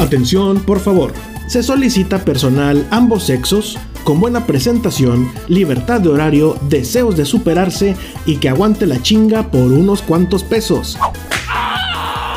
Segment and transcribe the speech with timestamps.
[0.00, 1.12] Atención, por favor.
[1.46, 8.36] Se solicita personal ambos sexos, con buena presentación, libertad de horario, deseos de superarse y
[8.36, 10.98] que aguante la chinga por unos cuantos pesos.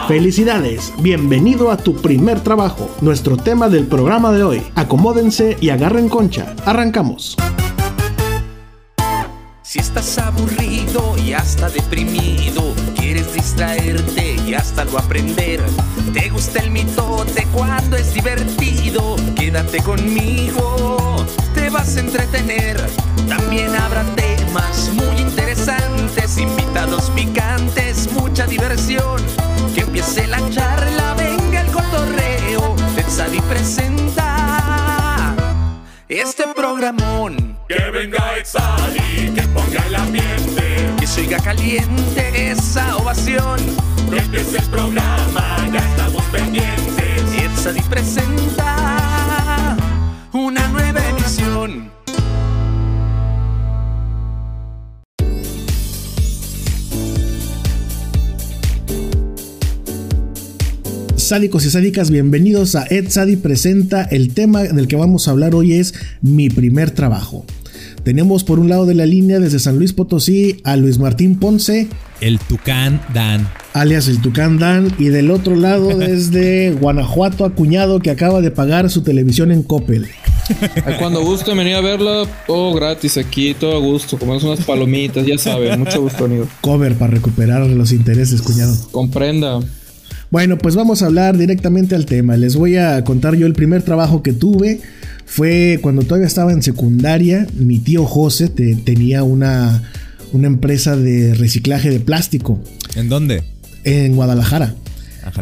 [0.09, 2.89] Felicidades, bienvenido a tu primer trabajo.
[2.99, 4.61] Nuestro tema del programa de hoy.
[4.75, 6.53] Acomódense y agarren concha.
[6.65, 7.37] Arrancamos.
[9.73, 15.63] Si estás aburrido y hasta deprimido, quieres distraerte y hasta lo aprender.
[16.13, 22.79] Te gusta el mitote cuando es divertido, quédate conmigo, te vas a entretener.
[23.27, 29.23] También habrá temas muy interesantes, invitados picantes, mucha diversión.
[29.73, 35.33] Que empiece la charla, venga el cotorreo, Tetzadi presenta
[36.07, 37.57] este programón.
[37.67, 38.45] Que venga el
[41.39, 43.59] caliente esa ovación.
[44.09, 47.33] Que empiece el programa, ya estamos pendientes.
[47.37, 49.77] Etzadi presenta
[50.33, 51.91] una nueva emisión.
[61.15, 64.03] Sádicos y sádicas, bienvenidos a Ed Sadi Presenta.
[64.03, 67.45] El tema del que vamos a hablar hoy es mi primer trabajo.
[68.03, 71.87] Tenemos por un lado de la línea desde San Luis Potosí a Luis Martín Ponce,
[72.19, 73.47] El Tucán Dan.
[73.71, 78.51] alias el Tucán Dan, y del otro lado desde Guanajuato a Cuñado que acaba de
[78.51, 80.09] pagar su televisión en Coppel.
[80.99, 85.37] Cuando guste venir a verla, todo gratis aquí, todo a gusto, comemos unas palomitas, ya
[85.37, 86.45] saben, mucho gusto, amigo.
[86.59, 88.75] Cover para recuperar los intereses, cuñado.
[88.91, 89.61] Comprenda.
[90.29, 92.35] Bueno, pues vamos a hablar directamente al tema.
[92.35, 94.81] Les voy a contar yo el primer trabajo que tuve.
[95.35, 97.47] Fue cuando todavía estaba en secundaria.
[97.57, 99.81] Mi tío José te- tenía una,
[100.31, 102.61] una empresa de reciclaje de plástico
[102.95, 103.43] ¿En dónde?
[103.83, 104.75] en Guadalajara.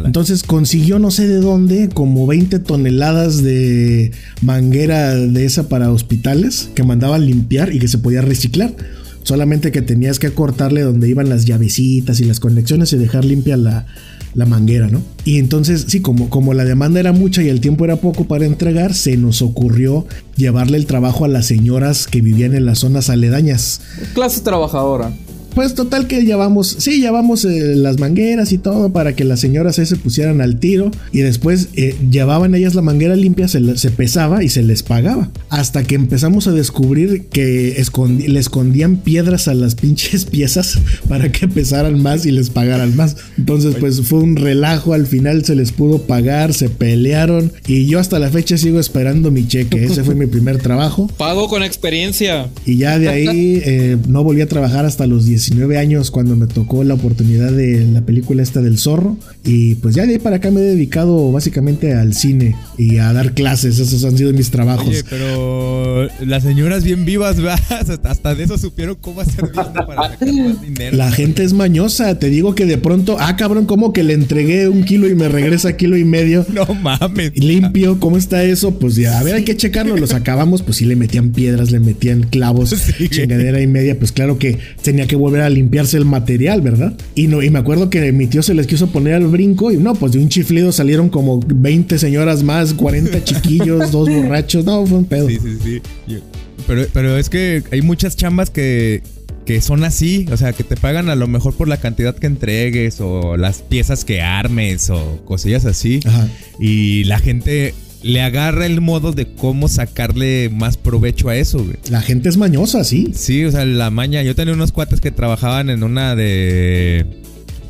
[0.04, 6.70] Entonces consiguió no sé de dónde como 20 toneladas de manguera de esa para hospitales
[6.74, 8.74] que mandaban limpiar y que se podía reciclar.
[9.24, 13.56] Solamente que tenías que cortarle donde iban las llavecitas y las conexiones y dejar limpia
[13.56, 13.86] la,
[14.34, 15.02] la manguera, ¿no?
[15.24, 18.44] Y entonces, sí, como, como la demanda era mucha y el tiempo era poco para
[18.44, 20.06] entregar, se nos ocurrió
[20.36, 23.80] llevarle el trabajo a las señoras que vivían en las zonas aledañas.
[24.14, 25.12] Clase trabajadora.
[25.54, 29.78] Pues total que llevamos, sí, llevamos eh, las mangueras y todo para que las señoras
[29.78, 33.60] ahí se pusieran al tiro y después eh, llevaban ellas la manguera limpia, se,
[33.90, 35.30] pesaba y se les pagaba.
[35.50, 41.30] Hasta que empezamos a descubrir que escondi- le escondían piedras a las pinches piezas para
[41.30, 43.16] que pesaran más y les pagaran más.
[43.36, 47.98] Entonces pues fue un relajo, al final se les pudo pagar, se pelearon y yo
[47.98, 49.84] hasta la fecha sigo esperando mi cheque.
[49.84, 51.08] Ese fue mi primer trabajo.
[51.18, 52.48] Pago con experiencia.
[52.64, 56.46] Y ya de ahí eh, no volví a trabajar hasta los 19 años cuando me
[56.46, 59.16] tocó la oportunidad de la película esta del zorro.
[59.44, 63.12] Y pues ya de ahí para acá me he dedicado básicamente al cine y a
[63.12, 63.78] dar clases.
[63.80, 64.86] Esos han sido mis trabajos.
[64.88, 67.58] Oye, pero las señoras bien vivas, ¿verdad?
[68.04, 70.96] Hasta de eso supieron cómo hacer business para sacar más dinero.
[70.96, 72.18] La gente es mañosa.
[72.20, 75.28] Te digo que de pronto, ah, cabrón, como que le entregué un kilo y me
[75.28, 76.46] regresa kilo y medio.
[76.52, 77.32] No mames.
[77.34, 78.78] Limpio, ¿cómo está eso?
[78.78, 79.96] Pues ya, a ver, hay que checarlo.
[79.96, 83.08] Los acabamos, pues sí le metían piedras, le metían clavos, Sí.
[83.08, 83.98] chingadera y media.
[83.98, 86.92] Pues claro que tenía que volver a limpiarse el material, ¿verdad?
[87.14, 89.76] Y no, y me acuerdo que mi tío se les quiso poner al brinco y
[89.78, 94.64] no, pues de un chiflido salieron como 20 señoras más, 40 chiquillos, dos borrachos.
[94.64, 95.28] No, fue un pedo.
[95.28, 95.82] Sí, sí, sí.
[96.06, 96.18] Yo-
[96.66, 99.02] Pero, pero es que hay muchas chambas que,
[99.46, 100.26] que son así.
[100.30, 103.62] O sea, que te pagan a lo mejor por la cantidad que entregues o las
[103.62, 106.00] piezas que armes o cosillas así.
[106.04, 106.28] Ajá.
[106.60, 111.76] Y la gente le agarra el modo de cómo sacarle más provecho a eso, güey.
[111.88, 113.12] La gente es mañosa, sí.
[113.14, 114.22] Sí, o sea, la maña.
[114.22, 117.06] Yo tenía unos cuates que trabajaban en una de.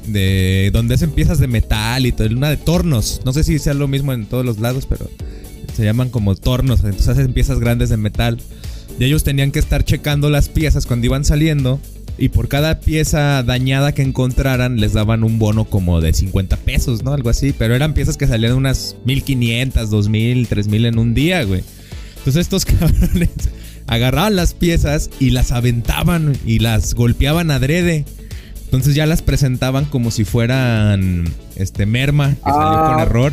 [0.06, 0.70] de.
[0.72, 3.20] donde hacen piezas de metal y todo, en una de tornos.
[3.24, 5.10] No sé si sea lo mismo en todos los lados, pero
[5.76, 6.80] se llaman como tornos.
[6.80, 8.38] Entonces hacen piezas grandes de metal.
[8.98, 11.80] Y ellos tenían que estar checando las piezas cuando iban saliendo.
[12.18, 17.02] Y por cada pieza dañada que encontraran, les daban un bono como de 50 pesos,
[17.02, 17.12] ¿no?
[17.14, 17.52] Algo así.
[17.56, 21.62] Pero eran piezas que salían unas 1500, 2000, 3000 en un día, güey.
[22.18, 23.30] Entonces estos cabrones
[23.88, 28.04] agarraban las piezas y las aventaban y las golpeaban adrede.
[28.64, 31.24] Entonces ya las presentaban como si fueran
[31.56, 32.90] este merma que salió Ah.
[32.92, 33.32] con error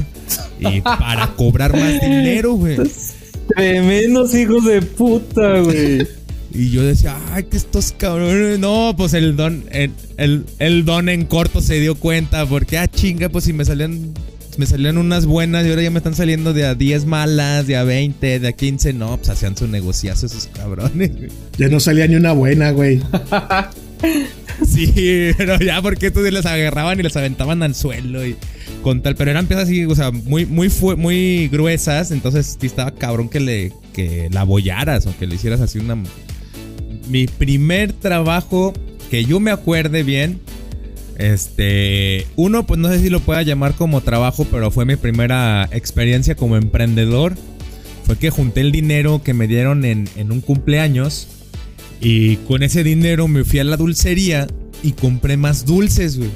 [0.60, 2.78] y para cobrar más dinero, güey.
[3.56, 6.08] Tremendos hijos de puta, güey.
[6.52, 8.60] Y yo decía, ay, que estos cabrones.
[8.60, 12.46] No, pues el don, el, el, el don en corto se dio cuenta.
[12.46, 14.14] Porque, ah, chinga, pues si me salían.
[14.58, 17.78] Me salían unas buenas y ahora ya me están saliendo de a 10 malas, de
[17.78, 18.92] a 20, de a 15.
[18.92, 21.12] No, pues hacían su negociazo esos cabrones.
[21.58, 23.00] Ya no salía ni una buena, güey.
[24.66, 28.26] Sí, pero ya porque estos las agarraban y las aventaban al suelo.
[28.26, 28.36] Y
[28.82, 32.92] con tal, pero eran piezas así, o sea, muy, muy, muy gruesas, entonces sí estaba
[32.92, 35.98] cabrón que le, que la abollaras o que le hicieras así una...
[37.10, 38.74] Mi primer trabajo,
[39.10, 40.40] que yo me acuerde bien,
[41.18, 45.68] este, uno, pues no sé si lo pueda llamar como trabajo, pero fue mi primera
[45.72, 47.36] experiencia como emprendedor.
[48.06, 51.28] Fue que junté el dinero que me dieron en, en un cumpleaños
[52.02, 54.48] y con ese dinero me fui a la dulcería
[54.82, 56.30] y compré más dulces, güey.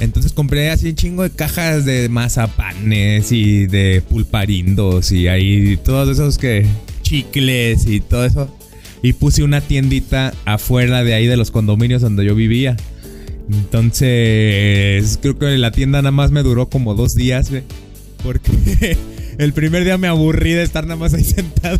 [0.00, 6.08] Entonces compré así un chingo de cajas de mazapanes y de pulparindos y ahí todos
[6.08, 6.66] esos que
[7.02, 8.58] chicles y todo eso.
[9.04, 12.74] Y puse una tiendita afuera de ahí de los condominios donde yo vivía.
[13.52, 17.64] Entonces, creo que la tienda nada más me duró como dos días, güey.
[18.22, 18.96] Porque
[19.38, 21.78] el primer día me aburrí de estar nada más ahí sentado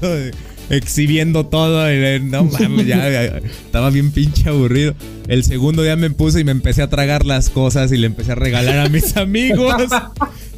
[0.70, 1.92] exhibiendo todo.
[1.92, 4.94] y no mames, ya, estaba bien pinche aburrido.
[5.28, 8.32] El segundo día me puse y me empecé a tragar las cosas y le empecé
[8.32, 9.74] a regalar a mis amigos.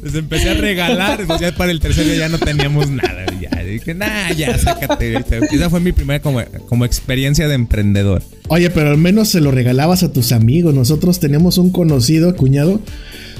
[0.03, 1.25] Les empecé a regalar.
[1.25, 3.25] Pues ya para el tercer día ya no teníamos nada.
[3.39, 5.23] Ya dije, nah, ya, sácate.
[5.51, 8.21] Esa fue mi primera como, como experiencia de emprendedor.
[8.49, 10.73] Oye, pero al menos se lo regalabas a tus amigos.
[10.73, 12.81] Nosotros tenemos un conocido, cuñado,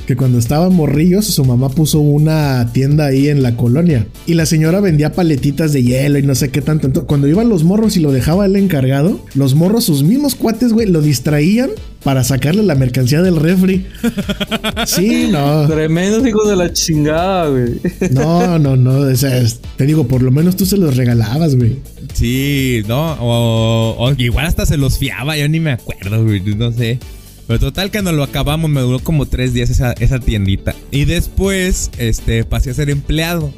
[0.07, 4.07] que cuando estaban morrillos, su mamá puso una tienda ahí en la colonia.
[4.25, 6.88] Y la señora vendía paletitas de hielo y no sé qué tanto.
[6.88, 10.71] Entonces, cuando iban los morros y lo dejaba el encargado, los morros, sus mismos cuates,
[10.71, 11.71] güey, lo distraían
[12.04, 13.86] para sacarle la mercancía del refri.
[14.86, 15.68] Sí, no.
[15.68, 17.81] Tremendos hijos de la chingada, güey.
[18.12, 19.00] No, no, no.
[19.00, 19.44] o sea,
[19.75, 21.77] te digo, por lo menos tú se los regalabas, güey.
[22.13, 26.71] Sí, no, o, o igual hasta se los fiaba, yo ni me acuerdo, güey, no
[26.71, 27.00] sé.
[27.48, 30.76] Pero total que no lo acabamos, me duró como tres días esa, esa tiendita.
[30.92, 33.54] Y después, este, pasé a ser empleado.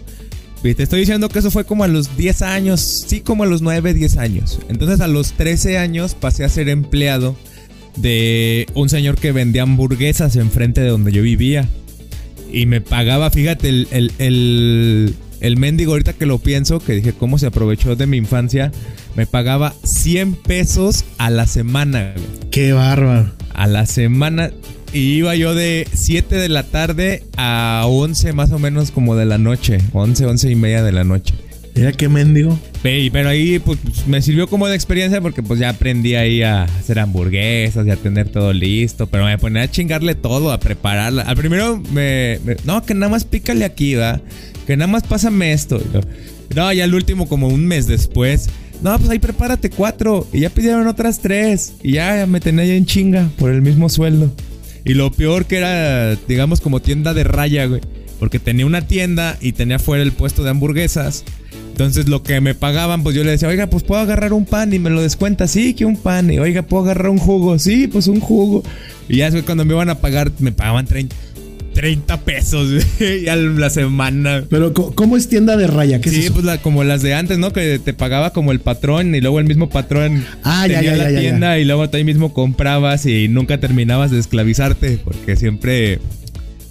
[0.62, 3.62] Te estoy diciendo que eso fue como a los 10 años, sí, como a los
[3.62, 4.59] 9, 10 años.
[4.68, 7.36] Entonces a los 13 años pasé a ser empleado
[7.95, 11.68] de un señor que vendía hamburguesas enfrente de donde yo vivía.
[12.51, 17.13] Y me pagaba, fíjate, el, el, el, el mendigo ahorita que lo pienso, que dije
[17.13, 18.71] cómo se aprovechó de mi infancia,
[19.15, 22.13] me pagaba 100 pesos a la semana.
[22.51, 23.38] Qué bárbaro.
[23.59, 24.51] A la semana.
[24.94, 29.25] Y iba yo de 7 de la tarde a 11 más o menos como de
[29.25, 29.77] la noche.
[29.94, 31.33] 11, 11 y media de la noche.
[31.75, 32.59] Mira qué mendigo.
[32.81, 33.77] Pe- Pero ahí pues,
[34.07, 37.95] me sirvió como de experiencia porque pues ya aprendí ahí a hacer hamburguesas y a
[37.97, 39.07] tener todo listo.
[39.07, 41.21] Pero me ponía a chingarle todo, a prepararla.
[41.23, 42.39] Al primero me...
[42.45, 44.21] me- no, que nada más pícale aquí, va.
[44.65, 45.81] Que nada más pásame esto.
[46.56, 48.50] No, ya el último como un mes después.
[48.81, 50.27] No, pues ahí prepárate cuatro.
[50.31, 51.73] Y ya pidieron otras tres.
[51.83, 54.31] Y ya, me tenía ya en chinga por el mismo sueldo.
[54.85, 57.81] Y lo peor que era, digamos, como tienda de raya, güey.
[58.19, 61.23] Porque tenía una tienda y tenía fuera el puesto de hamburguesas.
[61.79, 64.73] Entonces lo que me pagaban, pues yo le decía, oiga, pues puedo agarrar un pan
[64.73, 66.29] y me lo descuenta, sí, que un pan.
[66.29, 68.63] Y oiga, puedo agarrar un jugo, sí, pues un jugo.
[69.07, 71.15] Y ya cuando me iban a pagar, me pagaban 30,
[71.74, 72.69] 30 pesos
[73.00, 74.44] güey, a la semana.
[74.50, 76.01] Pero, ¿cómo es tienda de raya?
[76.01, 77.51] ¿Qué es Sí, pues la- como las de antes, ¿no?
[77.54, 80.98] Que te pagaba como el patrón y luego el mismo patrón Ah, ya, tenía ya,
[80.98, 85.00] la ya, ya, tienda y luego tú ahí mismo comprabas y nunca terminabas de esclavizarte
[85.04, 86.00] porque siempre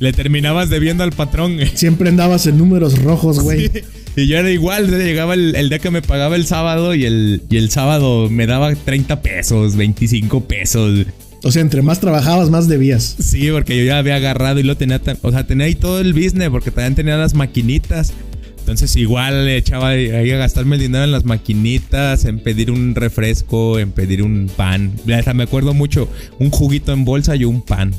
[0.00, 1.58] le terminabas debiendo al patrón.
[1.74, 3.68] Siempre andabas en números rojos, güey.
[3.68, 3.80] Sí.
[4.16, 7.42] Y yo era igual, llegaba el, el día que me pagaba el sábado y el,
[7.50, 11.06] y el sábado me daba 30 pesos, 25 pesos.
[11.44, 13.16] O sea, entre más trabajabas, más debías.
[13.20, 16.00] Sí, porque yo ya había agarrado y lo tenía, tan- o sea, tenía ahí todo
[16.00, 18.12] el business porque también tenía las maquinitas.
[18.58, 22.94] Entonces igual le echaba ahí a gastarme el dinero en las maquinitas, en pedir un
[22.94, 24.92] refresco, en pedir un pan.
[25.16, 27.94] Hasta me acuerdo mucho, un juguito en bolsa y un pan.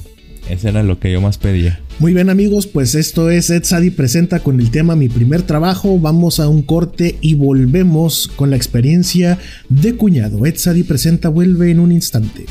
[0.47, 1.79] Eso era lo que yo más pedía.
[1.99, 5.99] Muy bien amigos, pues esto es Ed Sadi presenta con el tema Mi primer trabajo.
[5.99, 9.37] Vamos a un corte y volvemos con la experiencia
[9.69, 10.45] de cuñado.
[10.45, 12.45] Ed Sadi presenta vuelve en un instante.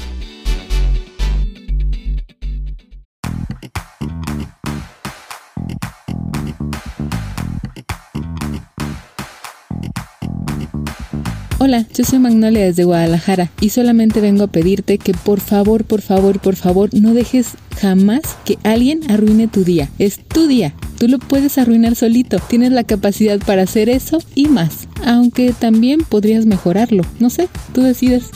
[11.61, 16.03] Hola, yo soy Magnolia desde Guadalajara y solamente vengo a pedirte que por favor, por
[16.03, 19.89] favor, por favor no dejes jamás que alguien arruine tu día.
[19.99, 20.73] Es tu día.
[20.99, 22.39] Tú lo puedes arruinar solito.
[22.49, 24.87] Tienes la capacidad para hacer eso y más.
[25.05, 27.03] Aunque también podrías mejorarlo.
[27.19, 28.31] No sé, tú decides.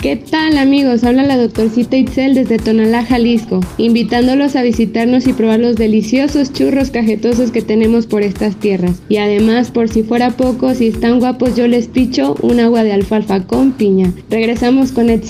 [0.00, 1.02] ¿Qué tal amigos?
[1.02, 6.90] Habla la doctorcita Itzel desde Tonalá, Jalisco, invitándolos a visitarnos y probar los deliciosos churros
[6.90, 8.92] cajetosos que tenemos por estas tierras.
[9.08, 12.92] Y además, por si fuera poco, si están guapos yo les picho un agua de
[12.92, 14.12] alfalfa con piña.
[14.30, 15.24] Regresamos con Ed.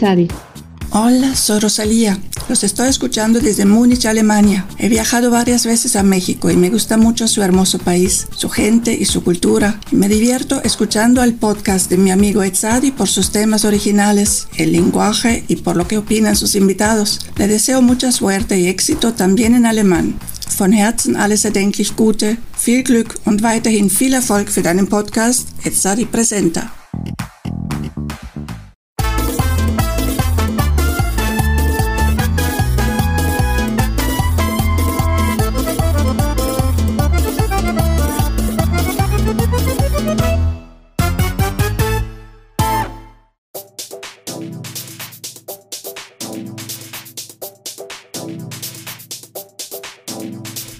[0.91, 2.19] Hola, soy Rosalía.
[2.49, 4.67] Los estoy escuchando desde Múnich, Alemania.
[4.79, 8.97] He viajado varias veces a México y me gusta mucho su hermoso país, su gente
[8.99, 9.79] y su cultura.
[9.91, 15.45] Me divierto escuchando el podcast de mi amigo Etzadi por sus temas originales, el lenguaje
[15.47, 17.21] y por lo que opinan sus invitados.
[17.37, 20.19] Le deseo mucha suerte y éxito también en alemán.
[20.57, 26.07] Von Herzen alles erdenklich Gute, viel Glück und weiterhin viel Erfolg für deinen Podcast Etzadi
[26.07, 26.78] Presenta.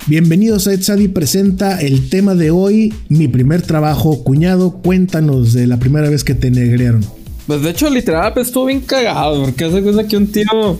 [0.09, 5.77] Bienvenidos a Etzadi presenta el tema de hoy, mi primer trabajo, cuñado, cuéntanos de la
[5.77, 7.05] primera vez que te negrearon.
[7.47, 10.79] Pues de hecho, literal, pues estuvo bien cagado, porque hace cosa que un tío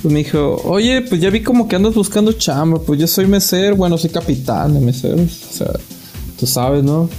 [0.00, 3.26] pues, me dijo, oye, pues ya vi como que andas buscando chamba, pues yo soy
[3.26, 5.72] mesero, bueno, soy capitán de meseros, o sea,
[6.38, 7.10] tú sabes, ¿no?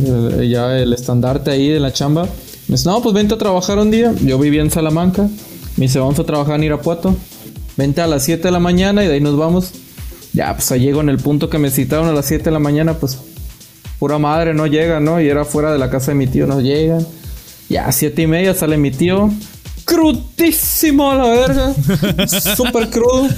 [0.00, 2.28] Eh, ya el estandarte ahí de la chamba.
[2.68, 5.28] Me dice, no, pues vente a trabajar un día, yo vivía en Salamanca,
[5.76, 7.16] me dice, vamos a trabajar en Irapuato,
[7.76, 9.72] vente a las 7 de la mañana y de ahí nos vamos.
[10.32, 12.58] Ya, pues ahí llego en el punto que me citaron a las 7 de la
[12.58, 13.18] mañana, pues
[13.98, 15.20] pura madre, no llega, ¿no?
[15.20, 17.06] Y era fuera de la casa de mi tío, no llegan.
[17.68, 19.30] Ya, a 7 y media sale mi tío.
[19.84, 21.74] Crudísimo a la verga.
[22.56, 23.28] Súper crudo.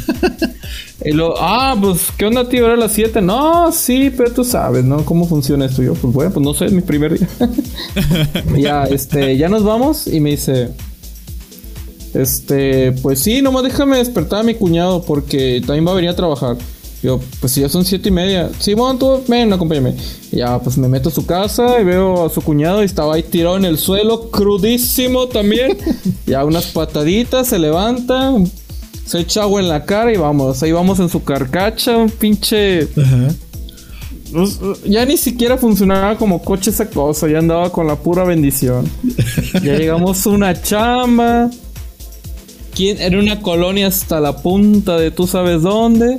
[1.05, 2.67] Y lo, ah, pues, ¿qué onda, tío?
[2.67, 3.21] Era las 7.
[3.21, 5.05] No, sí, pero tú sabes, ¿no?
[5.05, 5.83] ¿Cómo funciona esto?
[5.83, 7.29] Yo, pues bueno, pues no sé, es mi primer día.
[8.57, 10.71] ya, este, ya nos vamos y me dice,
[12.15, 16.17] este, pues sí, nomás déjame despertar a mi cuñado porque también va a venir a
[16.17, 16.57] trabajar.
[17.05, 18.51] Yo, pues si ya son siete y media.
[18.75, 19.95] Bueno, tú ven, acompáñame.
[20.33, 23.17] Y ya, pues me meto a su casa y veo a su cuñado y estaba
[23.17, 25.77] ahí tirado en el suelo, crudísimo también.
[26.27, 28.33] ya unas pataditas, se levanta,
[29.05, 30.63] se echa agua en la cara y vamos.
[30.63, 32.87] Ahí vamos en su carcacha, un pinche.
[34.33, 38.89] Pues, Ya ni siquiera funcionaba como coche esa cosa, ya andaba con la pura bendición.
[39.63, 41.51] Ya llegamos a una chamba.
[42.75, 42.99] ¿Quién?
[42.99, 46.17] Era una colonia hasta la punta de tú sabes dónde.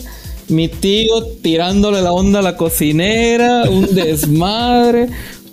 [0.47, 5.09] Mi tío tirándole la onda a la cocinera, un desmadre,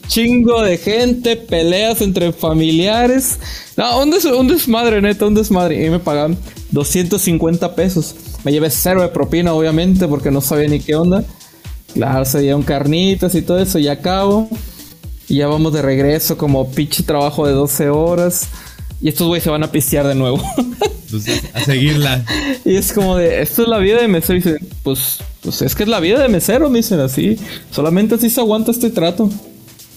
[0.07, 3.39] chingo de gente, peleas entre familiares.
[3.77, 5.87] No, un, des- un desmadre, neta, un desmadre.
[5.87, 6.37] Y me pagan
[6.73, 8.15] 250 pesos.
[8.45, 11.25] Me llevé cero de propina, obviamente, porque no sabía ni qué onda.
[11.95, 14.49] Claro, se dieron carnitas y todo eso, y acabo.
[15.29, 18.49] Y ya vamos de regreso, como pinche trabajo de 12 horas.
[19.03, 20.41] Y estos güeyes se van a pistear de nuevo.
[21.05, 22.25] Entonces, a seguirla.
[22.65, 24.39] y es como de, esto es la vida de mesero.
[24.39, 27.37] Y dicen, pues, pues es que es la vida de mesero, me dicen así.
[27.71, 29.29] Solamente así se aguanta este trato.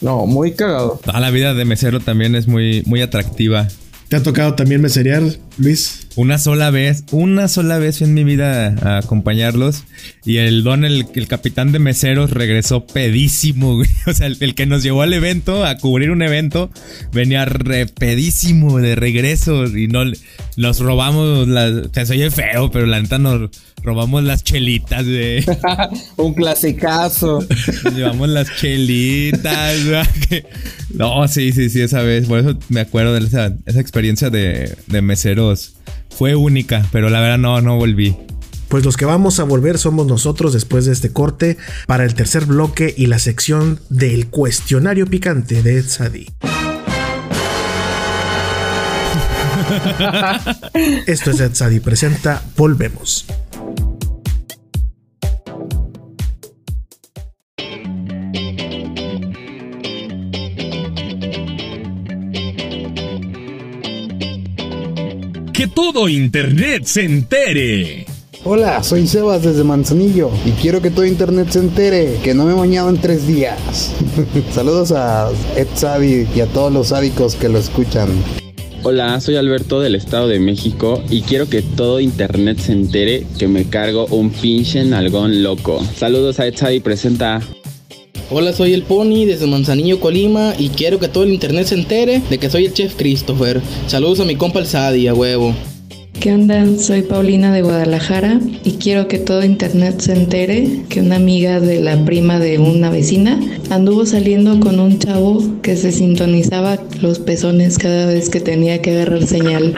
[0.01, 0.99] No, muy cagado.
[1.03, 3.67] Toda la vida de mesero también es muy, muy atractiva.
[4.09, 5.23] ¿Te ha tocado también meserear,
[5.57, 6.07] Luis?
[6.17, 9.83] Una sola vez, una sola vez en mi vida a acompañarlos
[10.25, 13.89] y el don, el, el capitán de meseros, regresó pedísimo, güey.
[14.07, 16.69] O sea, el, el que nos llevó al evento, a cubrir un evento,
[17.11, 20.17] venía re pedísimo de regreso y no le-
[20.57, 21.91] nos robamos las.
[21.91, 23.49] Te soy feo, pero la neta nos
[23.83, 25.43] robamos las chelitas, güey.
[26.17, 27.45] Un clasicazo.
[27.83, 29.75] Nos llevamos las chelitas,
[30.93, 32.25] No, sí, sí, sí, esa vez.
[32.27, 35.01] Por eso me acuerdo de esa, esa experiencia de, de
[36.09, 38.15] Fue única, pero la verdad no, no volví.
[38.67, 42.45] Pues los que vamos a volver somos nosotros después de este corte para el tercer
[42.45, 46.27] bloque y la sección del cuestionario picante de Etzadi.
[51.07, 53.25] Esto es Etzadi presenta Volvemos.
[65.93, 68.07] Todo Internet se entere.
[68.43, 72.53] Hola, soy Sebas desde Manzanillo y quiero que todo internet se entere que no me
[72.53, 73.93] he bañado en tres días.
[74.51, 78.09] Saludos a Ed Savi y a todos los sádicos que lo escuchan.
[78.81, 83.47] Hola, soy Alberto del Estado de México y quiero que todo internet se entere que
[83.47, 85.85] me cargo un pinche nalgón loco.
[85.95, 87.41] Saludos a Etzai presenta.
[88.31, 92.23] Hola, soy el Pony desde Manzanillo, Colima y quiero que todo el internet se entere
[92.27, 93.61] de que soy el chef Christopher.
[93.85, 95.53] Saludos a mi compa el Sadi, a huevo.
[96.25, 96.65] ¿Qué onda?
[96.79, 101.79] Soy Paulina de Guadalajara y quiero que todo internet se entere que una amiga de
[101.79, 103.39] la prima de una vecina
[103.69, 108.95] anduvo saliendo con un chavo que se sintonizaba los pezones cada vez que tenía que
[108.95, 109.77] agarrar señal.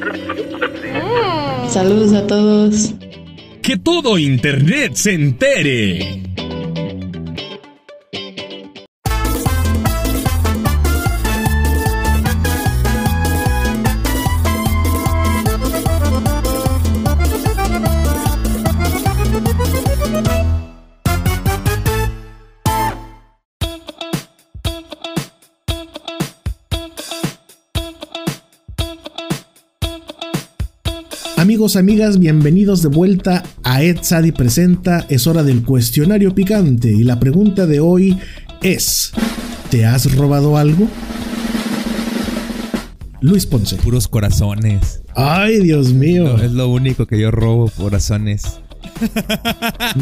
[1.70, 2.94] Saludos a todos.
[3.62, 6.22] Que todo Internet se entere.
[31.68, 35.06] Amigos, amigas, bienvenidos de vuelta a Ed Sadi Presenta.
[35.10, 38.18] Es hora del cuestionario picante y la pregunta de hoy
[38.62, 39.12] es:
[39.70, 40.88] ¿Te has robado algo?
[43.20, 43.76] Luis Ponce.
[43.76, 45.02] Puros corazones.
[45.14, 46.38] Ay, Dios mío.
[46.38, 48.62] Es lo único que yo robo, corazones.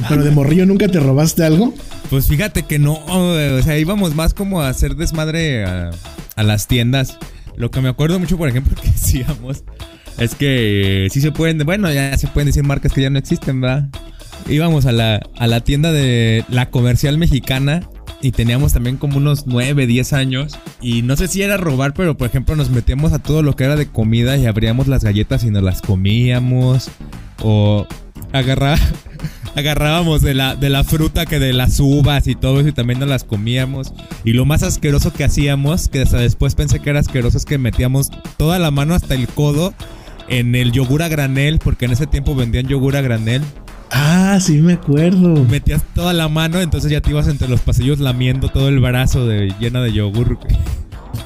[0.07, 1.73] Pero de morrillo nunca te robaste algo.
[2.11, 5.89] Pues fíjate que no, o sea, íbamos más como a hacer desmadre a,
[6.35, 7.17] a las tiendas.
[7.57, 9.63] Lo que me acuerdo mucho, por ejemplo, que hacíamos
[10.17, 13.61] es que sí se pueden, bueno, ya se pueden decir marcas que ya no existen,
[13.61, 13.89] ¿verdad?
[14.47, 17.81] Íbamos a la, a la tienda de la comercial mexicana
[18.21, 20.57] y teníamos también como unos 9, 10 años.
[20.81, 23.65] Y no sé si era robar, pero por ejemplo nos metíamos a todo lo que
[23.65, 26.89] era de comida y abríamos las galletas y nos las comíamos.
[27.43, 27.87] O
[28.31, 28.77] agarra,
[29.55, 32.99] agarrábamos de la, de la fruta que de las uvas y todo eso y también
[32.99, 33.93] nos las comíamos.
[34.23, 37.57] Y lo más asqueroso que hacíamos, que hasta después pensé que era asqueroso, es que
[37.57, 39.73] metíamos toda la mano hasta el codo
[40.27, 43.41] en el yogur a granel, porque en ese tiempo vendían yogur a granel.
[43.91, 45.45] Ah, sí me acuerdo.
[45.45, 49.25] Metías toda la mano, entonces ya te ibas entre los pasillos lamiendo todo el brazo
[49.25, 50.37] de, lleno de yogur.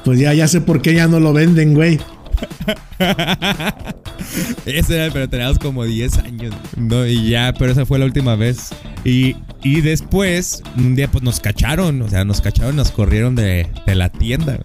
[0.03, 1.99] Pues ya, ya sé por qué ya no lo venden, güey.
[4.65, 6.53] Ese era, pero teníamos como 10 años.
[6.77, 8.69] No, y ya, pero esa fue la última vez.
[9.03, 13.67] Y, y después, un día pues nos cacharon, o sea, nos cacharon, nos corrieron de,
[13.85, 14.59] de la tienda.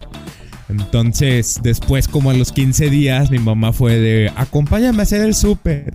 [0.68, 5.34] Entonces, después, como a los 15 días, mi mamá fue de, acompáñame a hacer el
[5.34, 5.92] súper.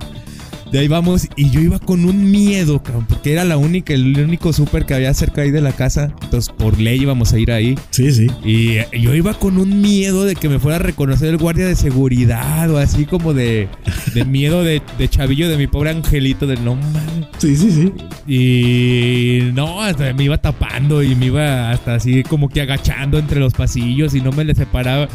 [0.71, 4.17] De ahí vamos, y yo iba con un miedo, cabrón, porque era la única, el
[4.19, 6.13] único súper que había cerca ahí de la casa.
[6.21, 7.75] Entonces, por ley íbamos a ir ahí.
[7.89, 8.27] Sí, sí.
[8.43, 11.75] Y yo iba con un miedo de que me fuera a reconocer el guardia de
[11.75, 13.67] seguridad, o así como de,
[14.13, 17.27] de miedo de, de chavillo de mi pobre angelito, de no mames.
[17.39, 17.91] Sí, sí, sí.
[18.27, 23.39] Y no, hasta me iba tapando y me iba hasta así como que agachando entre
[23.39, 25.07] los pasillos y no me le separaba.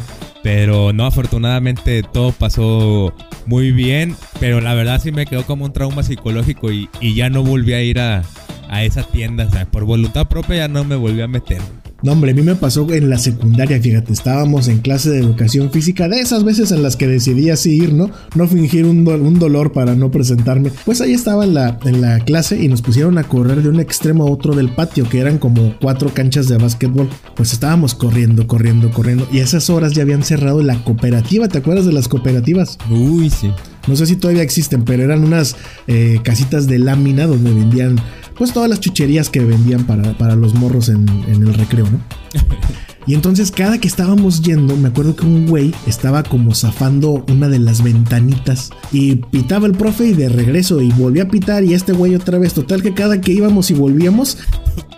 [0.45, 3.11] Pero no, afortunadamente todo pasó
[3.47, 4.15] muy bien.
[4.39, 7.81] Pero la verdad sí me quedó como un trauma psicológico y, ya no volví a
[7.81, 8.21] ir a,
[8.69, 9.47] a esa tienda.
[9.47, 11.63] O sea, por voluntad propia ya no me volví a meter.
[12.05, 15.71] No, hombre, a mí me pasó en la secundaria, fíjate, estábamos en clase de educación
[15.71, 18.11] física, de esas veces en las que decidí así ir, ¿no?
[18.35, 20.69] No fingir un, do- un dolor para no presentarme.
[20.85, 23.79] Pues ahí estaba en la, en la clase y nos pusieron a correr de un
[23.79, 27.09] extremo a otro del patio, que eran como cuatro canchas de básquetbol.
[27.35, 29.27] Pues estábamos corriendo, corriendo, corriendo.
[29.31, 32.77] Y a esas horas ya habían cerrado la cooperativa, ¿te acuerdas de las cooperativas?
[32.91, 33.49] Uy, sí.
[33.87, 35.55] No sé si todavía existen, pero eran unas
[35.87, 37.99] eh, casitas de lámina donde vendían
[38.37, 41.99] pues todas las chucherías que vendían para, para los morros en, en el recreo, ¿no?
[43.07, 47.49] Y entonces cada que estábamos yendo, me acuerdo que un güey estaba como zafando una
[47.49, 51.75] de las ventanitas y pitaba el profe y de regreso y volvía a pitar y
[51.75, 52.53] este güey otra vez.
[52.53, 54.39] Total que cada que íbamos y volvíamos,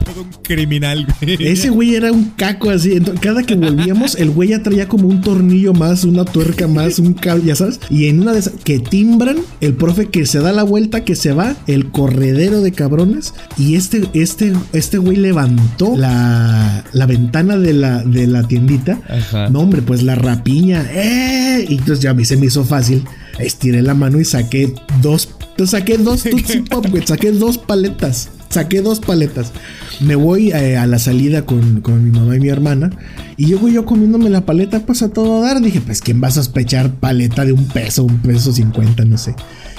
[0.08, 1.48] Todo un criminal, güey.
[1.48, 2.94] ese güey era un caco así.
[2.94, 7.00] Entonces, cada que volvíamos, el güey ya traía como un tornillo más, una tuerca más,
[7.00, 7.80] un cable, ya sabes.
[7.90, 11.16] Y en una de esas que timbran, el profe que se da la vuelta, que
[11.16, 13.34] se va, el corredero de cabrones.
[13.58, 19.02] Y este, este, este güey levantó la, la ventana de la, de la tiendita.
[19.10, 19.50] Ajá.
[19.50, 20.86] No, hombre, pues la rapiña.
[20.92, 21.66] ¡Eh!
[21.68, 23.04] Y entonces ya me, se me hizo fácil.
[23.40, 25.30] Estiré la mano y saqué dos.
[25.66, 27.06] Saqué dos Tootsie Pop, güey.
[27.06, 28.30] Saqué dos paletas.
[28.50, 29.52] Saqué dos paletas.
[30.00, 32.92] Me voy eh, a la salida con, con mi mamá y mi hermana.
[33.36, 35.62] Y yo yo comiéndome la paleta, pues a todo dar.
[35.62, 39.36] Dije, pues, ¿quién va a sospechar paleta de un peso, un peso cincuenta, no sé?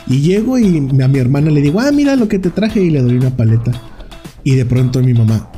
[0.07, 2.83] Y llego y a mi hermana le digo, ah, mira lo que te traje.
[2.83, 3.72] Y le doy una paleta.
[4.44, 5.50] Y de pronto mi mamá,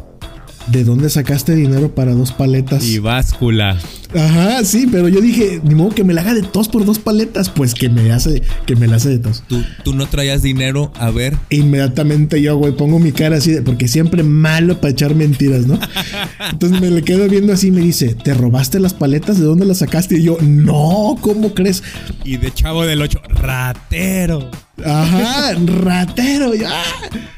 [0.70, 2.85] ¿de dónde sacaste dinero para dos paletas?
[2.85, 3.78] Y báscula.
[4.14, 6.98] Ajá, sí, pero yo dije, ni modo que me la haga de tos por dos
[6.98, 9.44] paletas, pues que me hace, que me la hace de tos.
[9.46, 11.37] ¿Tú, tú no traías dinero, a ver.
[11.50, 15.78] Inmediatamente yo, güey, pongo mi cara así, de- porque siempre malo para echar mentiras, ¿no?
[16.50, 19.38] Entonces me le quedo viendo así y me dice, ¿te robaste las paletas?
[19.38, 20.18] ¿De dónde las sacaste?
[20.18, 21.85] Y yo, no, ¿cómo crees?
[22.24, 24.50] Y de chavo del 8, ratero.
[24.85, 25.52] Ajá,
[25.83, 26.52] ratero.
[26.54, 26.83] y, ah.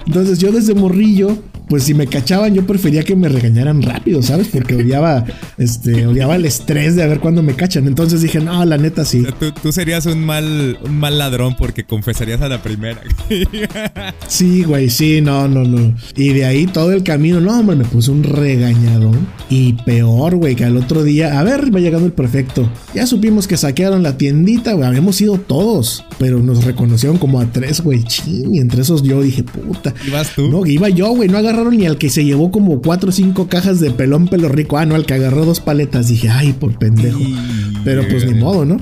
[0.07, 1.37] Entonces yo desde morrillo,
[1.73, 4.49] pues si me cachaban, yo prefería que me regañaran rápido, ¿sabes?
[4.49, 5.25] Porque odiaba,
[5.57, 7.87] este, odiaba el estrés de a ver cuándo me cachan.
[7.87, 9.21] Entonces dije, no, la neta sí.
[9.21, 13.01] O sea, tú, tú serías un mal, un mal ladrón porque confesarías a la primera.
[14.29, 15.95] Sí, güey, sí, no, no, no.
[16.17, 19.27] Y de ahí todo el camino, no, hombre, me puse un regañadón.
[19.51, 22.69] Y peor, güey, que al otro día, a ver, va llegando el prefecto.
[22.95, 27.47] Ya supimos que saquearon la tiendita, güey, habíamos ido todos, pero nos reconocieron como a
[27.47, 28.55] tres, güey, ching.
[28.55, 29.95] Y entre esos yo dije, puta.
[30.07, 30.49] ¿Ibas tú?
[30.49, 33.48] No, iba yo, güey, no agarraron ni al que se llevó como cuatro o cinco
[33.48, 34.79] cajas de pelón pelo rico.
[34.79, 36.09] Ah, no, al que agarró dos paletas.
[36.09, 37.18] Dije, ay, por pendejo.
[37.20, 37.37] Y-
[37.85, 38.79] Pero pues ni modo, ¿no?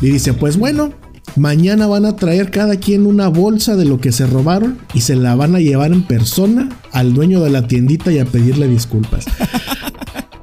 [0.00, 0.92] Y dice, pues bueno,
[1.36, 5.14] mañana van a traer cada quien una bolsa de lo que se robaron y se
[5.16, 9.24] la van a llevar en persona al dueño de la tiendita y a pedirle disculpas.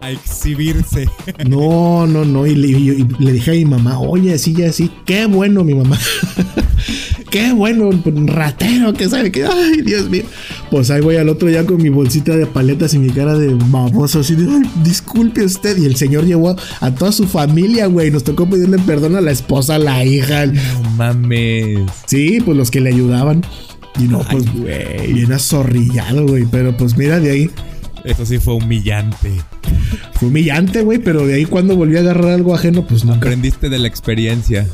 [0.07, 1.09] A exhibirse.
[1.49, 2.47] No, no, no.
[2.47, 4.89] Y le, y- y le dije a mi mamá, oye, así ya así.
[5.05, 5.99] Qué bueno, mi mamá.
[7.29, 7.89] Qué bueno,
[8.27, 9.43] ratero, que sabe que.
[9.45, 10.23] Ay, Dios mío.
[10.71, 13.53] Pues ahí voy al otro ya con mi bolsita de paletas y mi cara de
[13.65, 15.77] baboso, así de, ay, disculpe usted.
[15.77, 18.09] Y el señor llevó a toda su familia, güey.
[18.11, 20.45] Nos tocó pedirle perdón a la esposa, a la hija.
[20.45, 21.79] No mames.
[22.05, 23.43] Sí, pues los que le ayudaban.
[23.99, 25.11] Y no, pues, güey.
[25.13, 26.45] bien azorrillado, güey.
[26.49, 27.49] Pero pues mira, de ahí.
[28.07, 29.31] Eso sí fue humillante.
[30.13, 30.97] Fue humillante, güey.
[30.99, 33.17] Pero de ahí cuando volví a agarrar algo ajeno, pues nunca.
[33.27, 34.65] Aprendiste de la experiencia.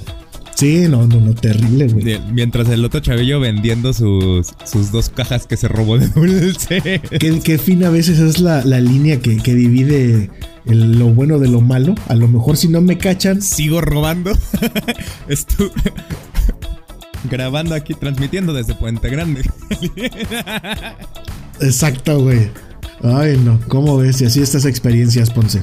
[0.56, 2.20] Sí, no, no, no, terrible, güey.
[2.32, 7.02] Mientras el otro chavillo vendiendo sus, sus dos cajas que se robó de dulce.
[7.20, 10.30] Qué, qué fina a veces es la, la línea que, que divide
[10.68, 11.96] el- lo bueno de lo malo.
[12.08, 14.32] A lo mejor si no me cachan, Sigo robando.
[15.28, 15.72] Estu-
[17.30, 19.42] Grabando aquí, transmitiendo desde Puente Grande.
[21.62, 22.50] exacto, güey.
[23.04, 24.22] Ay, no, ¿cómo ves?
[24.22, 25.62] Y así estas experiencias, Ponce.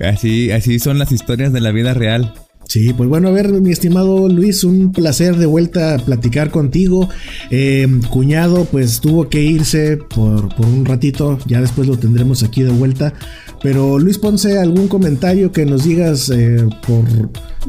[0.00, 2.32] Así, así son las historias de la vida real.
[2.68, 7.08] Sí, pues bueno, a ver, mi estimado Luis, un placer de vuelta a platicar contigo.
[7.50, 12.62] Eh, cuñado, pues tuvo que irse por, por un ratito, ya después lo tendremos aquí
[12.62, 13.14] de vuelta.
[13.62, 17.04] Pero Luis Ponce, ¿algún comentario que nos digas eh, por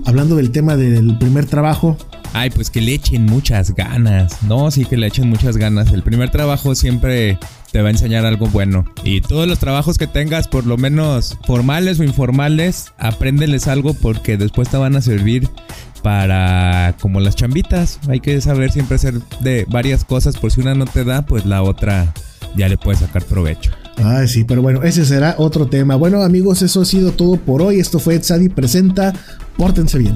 [0.05, 1.97] hablando del tema del primer trabajo?
[2.33, 4.43] Ay, pues que le echen muchas ganas.
[4.43, 5.91] No, sí que le echen muchas ganas.
[5.91, 7.39] El primer trabajo siempre
[7.71, 8.85] te va a enseñar algo bueno.
[9.03, 14.37] Y todos los trabajos que tengas, por lo menos formales o informales, apréndeles algo porque
[14.37, 15.49] después te van a servir
[16.03, 17.99] para como las chambitas.
[18.07, 21.45] Hay que saber siempre hacer de varias cosas por si una no te da, pues
[21.45, 22.13] la otra
[22.55, 23.71] ya le puedes sacar provecho.
[24.03, 25.95] Ay, sí, pero bueno, ese será otro tema.
[25.95, 27.79] Bueno, amigos, eso ha sido todo por hoy.
[27.79, 29.13] Esto fue Sadi Presenta.
[29.57, 30.15] Pórtense bien.